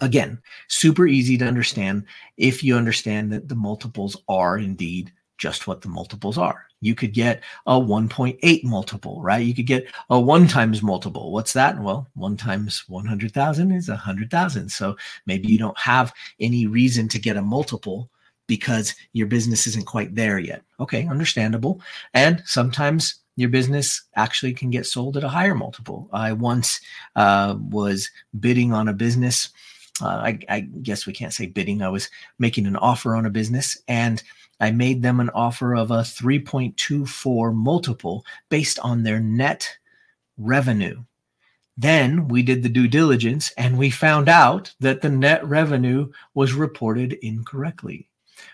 again, 0.02 0.42
super 0.68 1.08
easy 1.08 1.38
to 1.38 1.48
understand 1.48 2.06
if 2.38 2.64
you 2.64 2.76
understand 2.76 3.32
that 3.34 3.50
the 3.50 3.56
multiples 3.56 4.18
are 4.28 4.58
indeed 4.58 5.12
just 5.38 5.68
what 5.68 5.82
the 5.82 5.90
multiples 5.90 6.38
are. 6.38 6.66
You 6.82 6.96
could 6.96 7.14
get 7.14 7.44
a 7.66 7.74
1.8 7.74 8.64
multiple, 8.64 9.22
right? 9.22 9.46
You 9.46 9.54
could 9.54 9.68
get 9.68 9.88
a 10.10 10.20
one 10.20 10.48
times 10.48 10.82
multiple. 10.82 11.32
What's 11.32 11.54
that? 11.54 11.80
Well, 11.82 12.08
one 12.14 12.38
times 12.38 12.84
100,000 12.88 13.72
is 13.72 13.90
100,000. 13.90 14.70
So 14.70 14.96
maybe 15.26 15.48
you 15.48 15.58
don't 15.58 15.78
have 15.78 16.14
any 16.40 16.68
reason 16.68 17.08
to 17.10 17.20
get 17.20 17.38
a 17.38 17.42
multiple 17.42 18.10
because 18.48 18.96
your 19.14 19.28
business 19.28 19.68
isn't 19.68 19.86
quite 19.86 20.16
there 20.16 20.40
yet. 20.40 20.62
Okay, 20.80 21.08
understandable. 21.08 21.82
And 22.14 22.44
sometimes 22.46 23.16
your 23.36 23.50
business 23.50 24.04
actually 24.16 24.54
can 24.54 24.70
get 24.70 24.86
sold 24.86 25.18
at 25.18 25.24
a 25.24 25.30
higher 25.30 25.56
multiple. 25.56 26.10
I 26.14 26.32
once 26.34 26.80
uh, 27.16 27.56
was 27.60 28.10
bidding 28.40 28.74
on 28.74 28.88
a 28.88 28.94
business. 28.94 29.50
Uh, 30.02 30.08
I, 30.08 30.40
I, 30.50 30.60
guess 30.62 31.06
we 31.06 31.14
can't 31.14 31.34
say 31.34 31.46
bidding. 31.46 31.82
I 31.82 31.90
was 31.90 32.10
making 32.40 32.66
an 32.66 32.76
offer 32.76 33.16
on 33.16 33.26
a 33.26 33.30
business 33.30 33.78
and 33.88 34.22
I 34.60 34.72
made 34.72 35.02
them 35.02 35.20
an 35.20 35.30
offer 35.32 35.76
of 35.76 35.92
a 35.92 36.00
3.24 36.00 37.54
multiple 37.54 38.26
based 38.50 38.80
on 38.80 39.04
their 39.04 39.20
net 39.20 39.78
revenue. 40.38 41.04
Then 41.78 42.30
we 42.30 42.42
did 42.42 42.64
the 42.64 42.70
due 42.70 42.88
diligence 42.88 43.52
and 43.58 43.78
we 43.78 43.90
found 43.90 44.30
out 44.30 44.74
that 44.80 45.02
the 45.02 45.10
net 45.10 45.46
revenue 45.46 46.10
was 46.34 46.54
reported 46.54 47.14
incorrectly. 47.22 48.08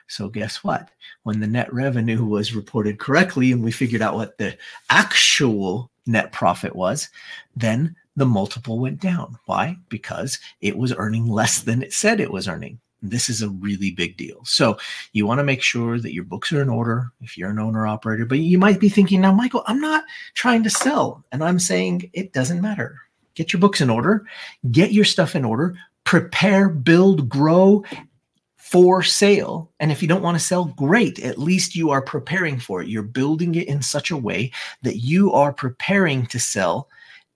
So 0.08 0.30
guess 0.30 0.64
what? 0.64 0.90
When 1.24 1.40
the 1.40 1.48
net 1.48 1.72
revenue 1.74 2.24
was 2.26 2.56
reported 2.56 3.00
correctly 3.00 3.52
and 3.52 3.64
we 3.64 3.72
figured 3.72 4.02
out 4.02 4.16
what 4.16 4.38
the 4.38 4.58
actual 4.90 5.90
net 6.06 6.32
profit 6.32 6.76
was, 6.76 7.10
then 7.56 7.96
the 8.16 8.26
multiple 8.26 8.80
went 8.80 9.00
down. 9.00 9.38
Why? 9.46 9.78
Because 9.90 10.40
it 10.62 10.78
was 10.78 10.94
earning 10.96 11.28
less 11.28 11.62
than 11.62 11.82
it 11.82 11.94
said 11.94 12.20
it 12.20 12.32
was 12.32 12.48
earning. 12.48 12.80
This 13.02 13.30
is 13.30 13.42
a 13.42 13.50
really 13.50 13.92
big 13.92 14.16
deal. 14.18 14.46
So 14.46 14.78
you 15.14 15.26
want 15.26 15.40
to 15.40 15.44
make 15.44 15.64
sure 15.64 16.00
that 16.00 16.14
your 16.14 16.24
books 16.24 16.52
are 16.54 16.62
in 16.62 16.70
order 16.70 17.12
if 17.22 17.38
you're 17.38 17.50
an 17.50 17.60
owner 17.60 17.88
operator. 17.88 18.26
But 18.26 18.40
you 18.40 18.60
might 18.60 18.80
be 18.80 18.90
thinking, 18.90 19.22
now, 19.22 19.34
Michael, 19.34 19.64
I'm 19.66 19.82
not 19.82 20.04
trying 20.36 20.62
to 20.64 20.70
sell. 20.70 21.24
And 21.32 21.44
I'm 21.44 21.58
saying 21.58 22.12
it 22.14 22.34
doesn't 22.34 22.62
matter. 22.62 23.00
Get 23.34 23.54
your 23.54 23.60
books 23.60 23.82
in 23.82 23.90
order, 23.90 24.26
get 24.72 24.92
your 24.92 25.06
stuff 25.06 25.36
in 25.36 25.46
order, 25.46 25.76
prepare, 26.04 26.70
build, 26.70 27.30
grow, 27.30 27.84
for 28.72 29.04
sale. 29.04 29.70
And 29.82 29.92
if 29.92 30.02
you 30.02 30.08
don't 30.08 30.22
want 30.22 30.40
to 30.40 30.44
sell, 30.44 30.66
great. 30.78 31.20
At 31.20 31.38
least 31.38 31.76
you 31.76 31.90
are 31.90 32.02
preparing 32.02 32.58
for 32.58 32.82
it. 32.82 32.88
You're 32.88 33.04
building 33.04 33.56
it 33.56 33.68
in 33.68 33.82
such 33.82 34.12
a 34.12 34.18
way 34.18 34.50
that 34.82 34.96
you 34.98 35.34
are 35.34 35.52
preparing 35.52 36.26
to 36.28 36.40
sell, 36.40 36.88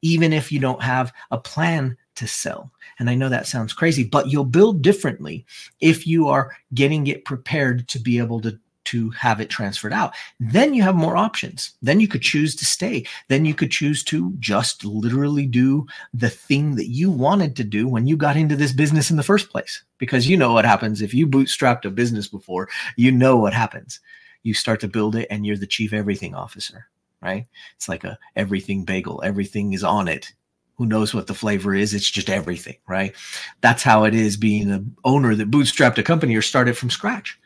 even 0.01 0.31
if 0.31 0.49
you 0.49 0.59
don't 0.59 0.81
have 0.81 1.11
a 1.31 1.37
plan 1.37 1.97
to 2.15 2.25
sell. 2.25 2.71
And 2.99 3.09
I 3.09 3.15
know 3.15 3.27
that 3.27 3.47
sounds 3.47 3.73
crazy, 3.73 4.05
but 4.05 4.31
you'll 4.31 4.45
build 4.45 4.81
differently 4.81 5.45
if 5.81 6.07
you 6.07 6.29
are 6.29 6.55
getting 6.73 7.07
it 7.07 7.25
prepared 7.25 7.89
to 7.89 7.99
be 7.99 8.17
able 8.17 8.39
to 8.39 8.57
to 8.85 9.09
have 9.11 9.39
it 9.39 9.49
transferred 9.49 9.93
out. 9.93 10.13
Then 10.39 10.73
you 10.73 10.83
have 10.83 10.95
more 10.95 11.17
options. 11.17 11.71
Then 11.81 11.99
you 11.99 12.07
could 12.07 12.21
choose 12.21 12.55
to 12.55 12.65
stay. 12.65 13.05
Then 13.27 13.45
you 13.45 13.53
could 13.53 13.71
choose 13.71 14.03
to 14.05 14.33
just 14.39 14.85
literally 14.85 15.45
do 15.45 15.85
the 16.13 16.29
thing 16.29 16.75
that 16.75 16.87
you 16.87 17.11
wanted 17.11 17.55
to 17.57 17.63
do 17.63 17.87
when 17.87 18.07
you 18.07 18.17
got 18.17 18.37
into 18.37 18.55
this 18.55 18.71
business 18.71 19.09
in 19.09 19.17
the 19.17 19.23
first 19.23 19.49
place. 19.49 19.83
Because 19.97 20.27
you 20.27 20.37
know 20.37 20.53
what 20.53 20.65
happens 20.65 21.01
if 21.01 21.13
you 21.13 21.27
bootstrapped 21.27 21.85
a 21.85 21.89
business 21.89 22.27
before, 22.27 22.69
you 22.95 23.11
know 23.11 23.37
what 23.37 23.53
happens. 23.53 23.99
You 24.43 24.53
start 24.53 24.79
to 24.81 24.87
build 24.87 25.15
it 25.15 25.27
and 25.29 25.45
you're 25.45 25.57
the 25.57 25.67
chief 25.67 25.93
everything 25.93 26.35
officer, 26.35 26.87
right? 27.21 27.47
It's 27.75 27.89
like 27.89 28.03
a 28.03 28.17
everything 28.35 28.85
bagel. 28.85 29.21
Everything 29.23 29.73
is 29.73 29.83
on 29.83 30.07
it 30.07 30.33
who 30.77 30.85
knows 30.85 31.13
what 31.13 31.27
the 31.27 31.33
flavor 31.33 31.73
is 31.73 31.93
it's 31.93 32.09
just 32.09 32.29
everything 32.29 32.75
right 32.87 33.15
that's 33.61 33.83
how 33.83 34.03
it 34.03 34.13
is 34.13 34.37
being 34.37 34.69
an 34.69 34.95
owner 35.03 35.33
that 35.35 35.51
bootstrapped 35.51 35.97
a 35.97 36.03
company 36.03 36.35
or 36.35 36.41
started 36.41 36.77
from 36.77 36.89
scratch 36.89 37.39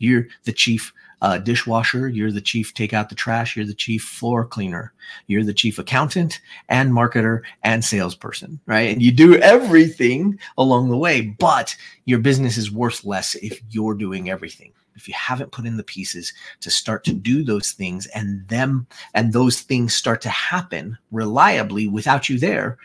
you're 0.00 0.26
the 0.44 0.52
chief 0.52 0.92
uh, 1.22 1.38
dishwasher. 1.38 2.08
You're 2.08 2.32
the 2.32 2.40
chief 2.40 2.74
take 2.74 2.92
out 2.92 3.08
the 3.08 3.14
trash. 3.14 3.56
You're 3.56 3.66
the 3.66 3.74
chief 3.74 4.02
floor 4.02 4.44
cleaner. 4.44 4.92
You're 5.26 5.44
the 5.44 5.54
chief 5.54 5.78
accountant 5.78 6.40
and 6.68 6.90
marketer 6.92 7.42
and 7.62 7.84
salesperson, 7.84 8.58
right? 8.66 8.90
And 8.90 9.02
you 9.02 9.12
do 9.12 9.36
everything 9.36 10.38
along 10.58 10.88
the 10.88 10.96
way, 10.96 11.20
but 11.38 11.76
your 12.06 12.18
business 12.18 12.56
is 12.56 12.72
worth 12.72 13.04
less 13.04 13.34
if 13.36 13.60
you're 13.70 13.94
doing 13.94 14.30
everything. 14.30 14.72
If 14.96 15.06
you 15.08 15.14
haven't 15.14 15.52
put 15.52 15.66
in 15.66 15.76
the 15.76 15.84
pieces 15.84 16.32
to 16.60 16.70
start 16.70 17.04
to 17.04 17.12
do 17.12 17.42
those 17.44 17.72
things 17.72 18.06
and 18.08 18.46
them 18.48 18.86
and 19.14 19.32
those 19.32 19.60
things 19.60 19.94
start 19.94 20.20
to 20.22 20.28
happen 20.28 20.98
reliably 21.10 21.86
without 21.86 22.28
you 22.28 22.38
there, 22.38 22.76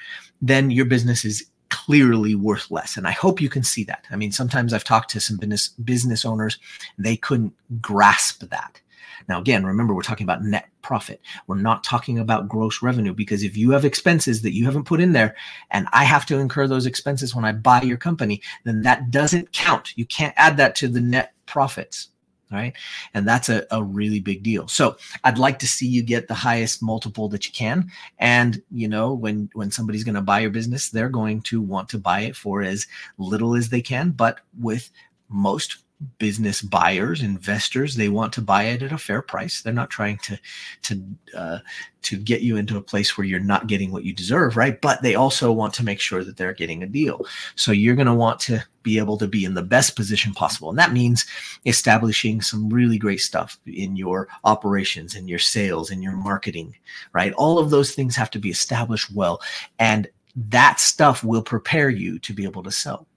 then 0.42 0.72
your 0.72 0.86
business 0.86 1.26
is 1.26 1.46
clearly 1.76 2.36
worth 2.36 2.72
less. 2.72 2.98
And 2.98 3.08
I 3.08 3.12
hope 3.12 3.42
you 3.42 3.50
can 3.50 3.64
see 3.64 3.84
that. 3.86 4.06
I 4.12 4.16
mean, 4.16 4.32
sometimes 4.32 4.74
I've 4.74 4.84
talked 4.84 5.10
to 5.12 5.20
some 5.20 5.38
business 5.38 5.70
business 5.70 6.26
owners, 6.26 6.58
they 6.98 7.18
couldn't 7.18 7.54
grasp 7.82 8.42
that. 8.50 8.82
Now, 9.28 9.40
again, 9.40 9.66
remember, 9.66 9.94
we're 9.94 10.04
talking 10.04 10.26
about 10.26 10.44
net 10.44 10.68
profit. 10.82 11.20
We're 11.48 11.56
not 11.56 11.84
talking 11.84 12.20
about 12.20 12.48
gross 12.48 12.82
revenue 12.82 13.14
because 13.14 13.44
if 13.44 13.58
you 13.58 13.72
have 13.72 13.86
expenses 13.86 14.42
that 14.44 14.54
you 14.54 14.66
haven't 14.66 14.84
put 14.84 15.02
in 15.02 15.14
there 15.14 15.36
and 15.72 15.88
I 15.94 16.04
have 16.04 16.26
to 16.28 16.38
incur 16.38 16.68
those 16.68 16.86
expenses 16.86 17.34
when 17.34 17.46
I 17.46 17.52
buy 17.52 17.82
your 17.82 17.98
company, 17.98 18.42
then 18.66 18.84
that 18.84 19.10
doesn't 19.12 19.52
count. 19.52 19.98
You 19.98 20.06
can't 20.06 20.34
add 20.38 20.58
that 20.58 20.76
to 20.78 20.88
the 20.88 21.02
net 21.02 21.34
profits 21.46 22.10
right? 22.52 22.74
And 23.14 23.28
that's 23.28 23.50
a, 23.50 23.66
a 23.72 23.84
really 23.84 24.20
big 24.20 24.44
deal. 24.44 24.68
So 24.68 24.98
i'd 25.24 25.38
like 25.38 25.60
to 25.60 25.68
see 25.68 25.88
you 25.88 26.04
get 26.04 26.28
the 26.28 26.34
highest 26.34 26.82
multiple 26.82 27.30
that 27.30 27.46
you 27.46 27.52
can. 27.54 27.90
And 28.20 28.62
you 28.72 28.88
know 28.88 29.14
when 29.14 29.50
when 29.54 29.72
somebody's 29.72 30.04
going 30.04 30.16
to 30.16 30.22
buy 30.22 30.40
your 30.40 30.50
business 30.50 30.90
they're 30.90 31.10
going 31.10 31.42
to 31.42 31.62
want 31.62 31.90
to 31.90 31.98
buy 31.98 32.22
it 32.22 32.36
for 32.36 32.62
as 32.62 32.88
little 33.18 33.56
as 33.56 33.70
they 33.70 33.82
can 33.82 34.12
but 34.12 34.40
with 34.60 34.92
most 35.30 35.78
business 36.18 36.62
buyers, 36.62 37.22
investors, 37.22 37.96
they 37.96 38.10
want 38.10 38.34
to 38.34 38.42
buy 38.42 38.64
it 38.64 38.84
at 38.84 38.92
a 38.92 38.98
fair 38.98 39.22
price. 39.22 39.62
They're 39.62 39.74
not 39.74 39.90
trying 39.90 40.18
to 40.20 40.40
to 40.84 41.02
uh, 41.36 41.60
to 42.04 42.18
get 42.18 42.42
you 42.42 42.58
into 42.58 42.78
a 42.78 42.82
place 42.82 43.18
where 43.18 43.26
you're 43.26 43.40
not 43.40 43.68
getting 43.68 43.92
what 43.92 44.04
you 44.04 44.14
deserve, 44.14 44.58
right? 44.58 44.80
But 44.80 45.02
they 45.02 45.16
also 45.16 45.52
want 45.52 45.74
to 45.76 45.84
make 45.84 46.00
sure 46.00 46.24
that 46.24 46.38
they're 46.38 46.54
getting 46.54 46.84
a 46.84 46.88
deal. 46.88 47.26
So 47.56 47.72
you're 47.72 47.96
going 47.96 48.08
to 48.08 48.14
want 48.14 48.40
to 48.42 48.64
be 48.84 48.98
able 48.98 49.18
to 49.18 49.28
be 49.28 49.46
in 49.46 49.54
the 49.54 49.64
best 49.64 49.96
position 49.96 50.34
possible, 50.34 50.70
and 50.70 50.78
that 50.78 50.94
means 50.94 51.26
establishing 51.66 52.42
some 52.42 52.70
really 52.70 52.98
great 52.98 53.22
stuff 53.22 53.58
in 53.66 53.96
your 53.96 54.28
operations, 54.44 55.16
in 55.16 55.28
your 55.28 55.40
sales, 55.40 55.92
in 55.92 56.02
your 56.02 56.16
marketing, 56.16 56.76
right? 57.14 57.34
All 57.34 57.58
of 57.58 57.70
those 57.70 57.96
things 57.96 58.16
have 58.16 58.30
to 58.32 58.40
be 58.40 58.50
established 58.50 59.12
well, 59.14 59.42
and 59.80 60.08
that 60.36 60.80
stuff 60.82 61.24
will 61.24 61.42
prepare 61.42 61.90
you 61.90 62.20
to 62.20 62.34
be 62.34 62.44
able 62.44 62.64
to 62.64 62.72
sell 62.72 63.08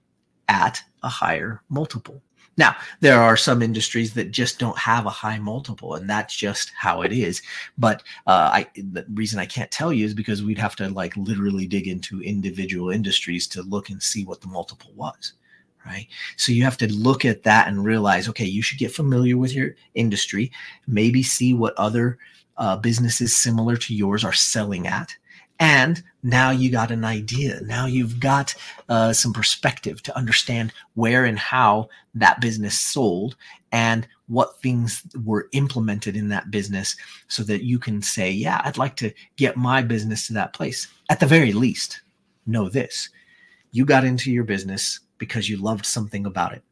at 0.47 0.81
a 1.03 1.09
higher 1.09 1.61
multiple. 1.69 2.21
Now, 2.59 2.75
there 2.99 3.21
are 3.21 3.37
some 3.37 3.61
industries 3.61 4.13
that 4.15 4.31
just 4.31 4.59
don't 4.59 4.77
have 4.77 5.05
a 5.05 5.09
high 5.09 5.39
multiple, 5.39 5.95
and 5.95 6.09
that's 6.09 6.35
just 6.35 6.73
how 6.75 7.03
it 7.03 7.13
is. 7.13 7.41
But 7.77 8.03
uh, 8.27 8.51
I, 8.53 8.67
the 8.75 9.05
reason 9.13 9.39
I 9.39 9.45
can't 9.45 9.71
tell 9.71 9.93
you 9.93 10.05
is 10.05 10.13
because 10.13 10.43
we'd 10.43 10.57
have 10.57 10.75
to 10.75 10.89
like 10.89 11.15
literally 11.15 11.67
dig 11.67 11.87
into 11.87 12.21
individual 12.21 12.89
industries 12.89 13.47
to 13.47 13.63
look 13.63 13.89
and 13.89 14.03
see 14.03 14.25
what 14.25 14.41
the 14.41 14.49
multiple 14.49 14.91
was. 14.93 15.33
Right. 15.85 16.07
So 16.35 16.51
you 16.51 16.65
have 16.65 16.75
to 16.79 16.93
look 16.93 17.23
at 17.23 17.43
that 17.43 17.69
and 17.69 17.85
realize, 17.85 18.27
okay, 18.27 18.43
you 18.43 18.61
should 18.61 18.77
get 18.77 18.91
familiar 18.91 19.37
with 19.37 19.53
your 19.53 19.75
industry, 19.95 20.51
maybe 20.85 21.23
see 21.23 21.53
what 21.53 21.73
other 21.77 22.17
uh, 22.57 22.75
businesses 22.75 23.41
similar 23.41 23.77
to 23.77 23.95
yours 23.95 24.25
are 24.25 24.33
selling 24.33 24.85
at, 24.85 25.15
And 25.59 26.01
now 26.23 26.51
you 26.51 26.71
got 26.71 26.91
an 26.91 27.03
idea. 27.03 27.59
Now 27.61 27.85
you've 27.85 28.19
got 28.19 28.55
uh, 28.87 29.11
some 29.11 29.33
perspective 29.33 30.01
to 30.03 30.17
understand 30.17 30.71
where 30.93 31.25
and 31.25 31.37
how 31.37 31.89
that 32.15 32.39
business 32.39 32.79
sold 32.79 33.35
and 33.71 34.07
what 34.27 34.61
things 34.61 35.03
were 35.25 35.49
implemented 35.51 36.15
in 36.15 36.29
that 36.29 36.49
business 36.49 36.95
so 37.27 37.43
that 37.43 37.63
you 37.63 37.77
can 37.77 38.01
say, 38.01 38.31
yeah, 38.31 38.61
I'd 38.63 38.77
like 38.77 38.95
to 38.97 39.11
get 39.35 39.57
my 39.57 39.81
business 39.81 40.27
to 40.27 40.33
that 40.33 40.53
place. 40.53 40.87
At 41.09 41.19
the 41.19 41.25
very 41.25 41.51
least, 41.51 42.01
know 42.45 42.69
this 42.69 43.09
you 43.71 43.85
got 43.85 44.03
into 44.03 44.31
your 44.31 44.43
business 44.43 44.99
because 45.17 45.49
you 45.49 45.57
loved 45.57 45.85
something 45.85 46.25
about 46.25 46.53
it. 46.53 46.63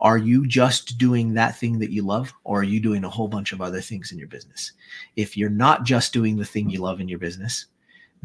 Are 0.00 0.18
you 0.18 0.46
just 0.46 0.98
doing 0.98 1.34
that 1.34 1.58
thing 1.58 1.78
that 1.78 1.90
you 1.90 2.02
love, 2.02 2.32
or 2.44 2.60
are 2.60 2.64
you 2.64 2.80
doing 2.80 3.02
a 3.04 3.10
whole 3.10 3.28
bunch 3.28 3.52
of 3.52 3.62
other 3.62 3.80
things 3.80 4.12
in 4.12 4.18
your 4.18 4.28
business? 4.28 4.72
If 5.16 5.36
you're 5.36 5.48
not 5.48 5.84
just 5.84 6.12
doing 6.12 6.36
the 6.36 6.44
thing 6.44 6.68
you 6.68 6.80
love 6.80 7.00
in 7.00 7.08
your 7.08 7.18
business, 7.18 7.66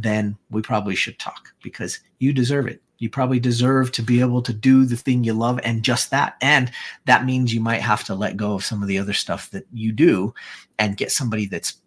then 0.02 0.38
we 0.50 0.62
probably 0.62 0.96
should 0.96 1.20
talk 1.20 1.54
because 1.64 2.00
you 2.20 2.34
deserve 2.34 2.68
it. 2.68 2.82
You 3.00 3.10
probably 3.10 3.40
deserve 3.40 3.92
to 3.94 4.04
be 4.04 4.20
able 4.20 4.42
to 4.44 4.54
do 4.54 4.86
the 4.86 4.96
thing 4.96 5.24
you 5.24 5.34
love 5.34 5.60
and 5.64 5.84
just 5.84 6.12
that. 6.12 6.36
And 6.42 6.72
that 7.06 7.26
means 7.26 7.54
you 7.54 7.62
might 7.62 7.82
have 7.82 8.04
to 8.06 8.16
let 8.16 8.38
go 8.38 8.54
of 8.54 8.64
some 8.64 8.82
of 8.82 8.88
the 8.88 9.00
other 9.00 9.14
stuff 9.14 9.50
that 9.52 9.66
you 9.74 9.92
do 9.92 10.34
and 10.78 10.98
get 10.98 11.12
somebody 11.12 11.48
that's 11.48 11.82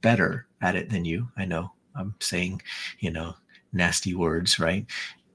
better 0.00 0.46
at 0.60 0.76
it 0.76 0.90
than 0.90 1.04
you. 1.04 1.28
I 1.36 1.44
know 1.44 1.72
I'm 1.96 2.14
saying, 2.20 2.62
you 3.00 3.10
know, 3.10 3.34
nasty 3.72 4.14
words, 4.14 4.58
right? 4.58 4.86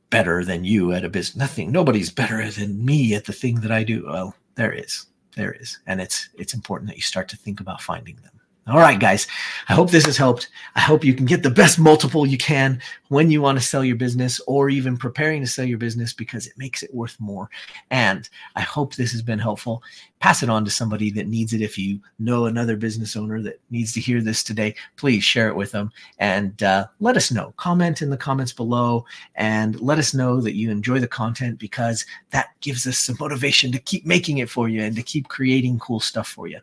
Better 0.10 0.46
than 0.46 0.64
you 0.64 0.94
at 0.94 1.04
a 1.04 1.10
business. 1.10 1.36
Nothing, 1.38 1.72
nobody's 1.72 2.10
better 2.10 2.50
than 2.50 2.84
me 2.84 3.14
at 3.14 3.26
the 3.26 3.34
thing 3.34 3.56
that 3.62 3.72
I 3.72 3.84
do. 3.84 4.06
Well, 4.08 4.36
there 4.56 4.72
is. 4.72 5.06
There 5.36 5.52
is. 5.52 5.80
And 5.86 6.00
it's 6.00 6.30
it's 6.36 6.54
important 6.54 6.90
that 6.90 6.96
you 6.96 7.02
start 7.02 7.28
to 7.30 7.38
think 7.38 7.60
about 7.60 7.82
finding 7.82 8.16
them. 8.18 8.35
All 8.68 8.80
right, 8.80 9.00
guys. 9.00 9.28
I 9.70 9.74
hope 9.74 9.92
this 9.92 10.08
has 10.08 10.18
helped. 10.18 10.50
I 10.76 10.80
hope 10.80 11.04
you 11.04 11.14
can 11.14 11.28
get 11.28 11.44
the 11.44 11.52
best 11.52 11.78
multiple 11.78 12.26
you 12.26 12.40
can 12.40 12.82
when 13.10 13.30
you 13.30 13.40
want 13.40 13.60
to 13.60 13.64
sell 13.64 13.86
your 13.86 13.96
business 13.96 14.42
or 14.48 14.72
even 14.72 14.98
preparing 14.98 15.42
to 15.42 15.48
sell 15.48 15.66
your 15.66 15.78
business 15.78 16.14
because 16.14 16.48
it 16.48 16.58
makes 16.58 16.82
it 16.82 16.92
worth 16.92 17.16
more. 17.20 17.48
And 17.92 18.28
I 18.56 18.62
hope 18.62 18.96
this 18.96 19.12
has 19.12 19.22
been 19.22 19.38
helpful. 19.38 19.84
Pass 20.20 20.42
it 20.42 20.50
on 20.50 20.66
to 20.66 20.72
somebody 20.72 21.12
that 21.12 21.28
needs 21.28 21.54
it. 21.54 21.62
If 21.62 21.78
you 21.78 22.00
know 22.20 22.46
another 22.46 22.78
business 22.78 23.16
owner 23.16 23.42
that 23.42 23.60
needs 23.70 23.94
to 23.94 24.00
hear 24.00 24.22
this 24.22 24.44
today, 24.44 24.76
please 24.98 25.24
share 25.24 25.50
it 25.50 25.56
with 25.56 25.72
them 25.72 25.92
and 26.18 26.64
uh, 26.64 26.88
let 27.00 27.18
us 27.18 27.32
know. 27.32 27.54
Comment 27.58 28.02
in 28.02 28.10
the 28.10 28.18
comments 28.18 28.54
below 28.54 29.06
and 29.36 29.80
let 29.82 30.00
us 30.00 30.14
know 30.14 30.42
that 30.42 30.56
you 30.56 30.72
enjoy 30.72 31.00
the 31.00 31.08
content 31.08 31.60
because 31.60 32.06
that 32.32 32.50
gives 32.62 32.88
us 32.88 32.98
some 32.98 33.18
motivation 33.20 33.72
to 33.72 33.80
keep 33.80 34.06
making 34.06 34.40
it 34.40 34.50
for 34.50 34.68
you 34.68 34.82
and 34.82 34.96
to 34.96 35.04
keep 35.04 35.28
creating 35.28 35.80
cool 35.80 36.00
stuff 36.00 36.28
for 36.28 36.48
you. 36.48 36.60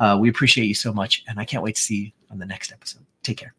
Uh, 0.00 0.18
we 0.20 0.28
appreciate 0.28 0.66
you 0.66 0.74
so 0.74 0.92
much, 0.92 1.24
and 1.28 1.38
I 1.38 1.44
can't 1.44 1.62
wait 1.62 1.76
to 1.76 1.82
see 1.82 1.96
you 1.96 2.12
on 2.30 2.38
the 2.38 2.46
next 2.46 2.72
episode. 2.72 3.04
Take 3.22 3.36
care. 3.36 3.57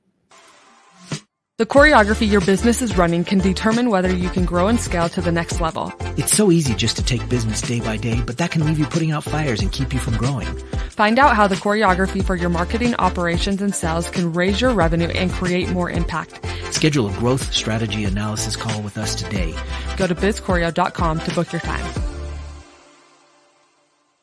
The 1.59 1.65
choreography 1.65 2.25
your 2.25 2.39
business 2.39 2.81
is 2.81 2.97
running 2.97 3.25
can 3.25 3.39
determine 3.39 3.89
whether 3.89 4.09
you 4.09 4.29
can 4.29 4.45
grow 4.45 4.69
and 4.69 4.79
scale 4.79 5.09
to 5.09 5.19
the 5.19 5.29
next 5.29 5.59
level. 5.59 5.91
It's 6.15 6.31
so 6.31 6.51
easy 6.51 6.73
just 6.73 6.95
to 6.95 7.03
take 7.03 7.27
business 7.27 7.61
day 7.61 7.81
by 7.81 7.97
day, 7.97 8.21
but 8.25 8.37
that 8.37 8.51
can 8.51 8.65
leave 8.65 8.79
you 8.79 8.85
putting 8.85 9.11
out 9.11 9.25
fires 9.25 9.59
and 9.59 9.69
keep 9.69 9.91
you 9.91 9.99
from 9.99 10.15
growing. 10.15 10.47
Find 10.91 11.19
out 11.19 11.35
how 11.35 11.49
the 11.49 11.55
choreography 11.55 12.23
for 12.23 12.37
your 12.37 12.49
marketing, 12.49 12.95
operations, 12.95 13.61
and 13.61 13.75
sales 13.75 14.09
can 14.09 14.31
raise 14.31 14.61
your 14.61 14.71
revenue 14.71 15.09
and 15.09 15.29
create 15.31 15.67
more 15.67 15.89
impact. 15.89 16.39
Schedule 16.73 17.09
a 17.09 17.13
growth 17.17 17.51
strategy 17.51 18.05
analysis 18.05 18.55
call 18.55 18.81
with 18.81 18.97
us 18.97 19.13
today. 19.13 19.53
Go 19.97 20.07
to 20.07 20.15
bizchoreo.com 20.15 21.19
to 21.19 21.35
book 21.35 21.51
your 21.51 21.59
time. 21.59 22.18